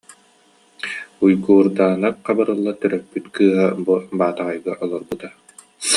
[1.25, 5.27] Уйгуурдаанап Хабырылла төрөппүт кыыһа бу Баатаҕайга олорбута